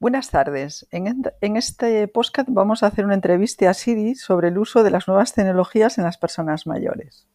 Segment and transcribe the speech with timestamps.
[0.00, 0.86] Buenas tardes.
[0.92, 5.08] En, este podcast vamos a hacer una entrevista a Siri sobre el uso de las
[5.08, 7.26] nuevas tecnologías en las personas mayores.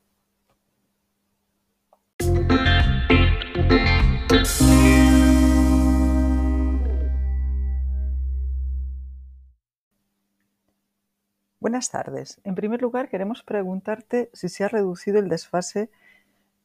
[11.59, 12.39] Buenas tardes.
[12.45, 15.89] En primer lugar, queremos preguntarte si se ha reducido el desfase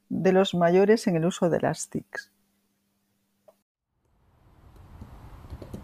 [0.08, 2.30] de los mayores en el uso de las TICs.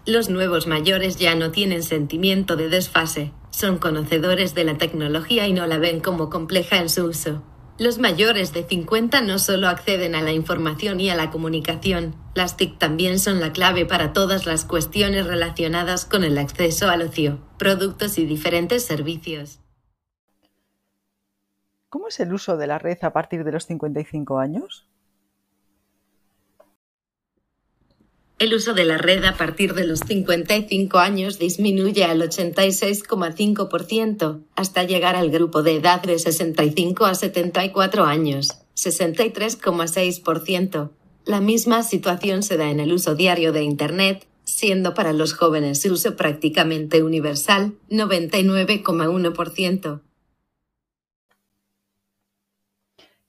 [0.06, 5.54] Los nuevos mayores ya no tienen sentimiento de desfase, son conocedores de la tecnología y
[5.54, 7.42] no la ven como compleja en su uso.
[7.78, 12.58] Los mayores de 50 no solo acceden a la información y a la comunicación, las
[12.58, 17.41] TIC también son la clave para todas las cuestiones relacionadas con el acceso al ocio,
[17.58, 19.60] productos y diferentes servicios.
[21.88, 24.86] ¿Cómo es el uso de la red a partir de los 55 años?
[28.45, 34.83] El uso de la red a partir de los 55 años disminuye al 86,5% hasta
[34.83, 40.91] llegar al grupo de edad de 65 a 74 años, 63,6%.
[41.25, 45.81] La misma situación se da en el uso diario de Internet, siendo para los jóvenes
[45.81, 50.03] su uso prácticamente universal, 99,1%.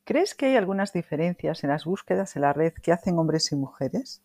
[0.03, 3.55] ¿Crees que hay algunas diferencias en las búsquedas en la red que hacen hombres y
[3.55, 4.21] mujeres?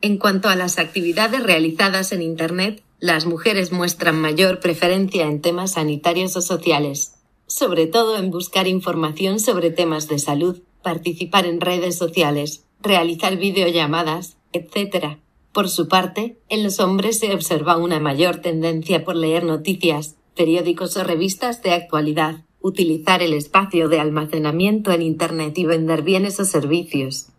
[0.00, 5.72] En cuanto a las actividades realizadas en Internet, las mujeres muestran mayor preferencia en temas
[5.72, 7.14] sanitarios o sociales,
[7.48, 14.36] sobre todo en buscar información sobre temas de salud, participar en redes sociales, realizar videollamadas,
[14.52, 15.18] etc.
[15.52, 20.96] Por su parte, en los hombres se observa una mayor tendencia por leer noticias, periódicos
[20.96, 26.44] o revistas de actualidad, utilizar el espacio de almacenamiento en Internet y vender bienes o
[26.44, 27.30] servicios.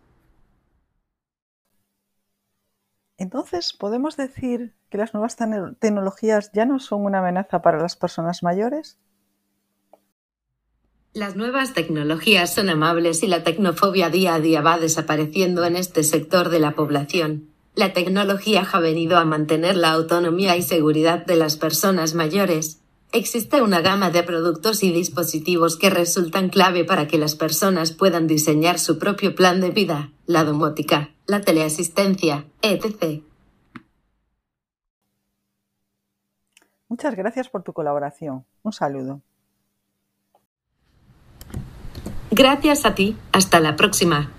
[3.20, 8.42] Entonces, ¿podemos decir que las nuevas tecnologías ya no son una amenaza para las personas
[8.42, 8.98] mayores?
[11.12, 16.02] Las nuevas tecnologías son amables y la tecnofobia día a día va desapareciendo en este
[16.02, 17.50] sector de la población.
[17.74, 22.79] La tecnología ha venido a mantener la autonomía y seguridad de las personas mayores.
[23.12, 28.28] Existe una gama de productos y dispositivos que resultan clave para que las personas puedan
[28.28, 33.22] diseñar su propio plan de vida, la domótica, la teleasistencia, etc.
[36.88, 38.44] Muchas gracias por tu colaboración.
[38.62, 39.20] Un saludo.
[42.30, 43.16] Gracias a ti.
[43.32, 44.30] Hasta la próxima.